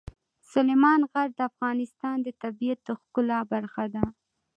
سلیمان 0.51 0.99
غر 1.11 1.29
د 1.35 1.39
افغانستان 1.51 2.17
د 2.23 2.27
طبیعت 2.41 2.79
د 2.83 2.89
ښکلا 3.01 3.39
برخه 3.53 3.85
ده. 3.93 4.03